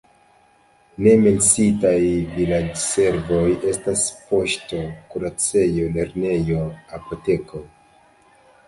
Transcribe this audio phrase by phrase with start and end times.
[1.07, 1.91] Ne menciitaj
[2.37, 3.43] vilaĝservoj
[3.75, 6.69] estas poŝto, kuracejo, lernejo,
[7.01, 7.65] apoteko.